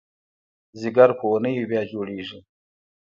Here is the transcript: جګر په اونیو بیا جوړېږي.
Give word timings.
جګر 0.81 1.09
په 1.17 1.23
اونیو 1.31 1.69
بیا 1.71 1.81
جوړېږي. 1.91 2.39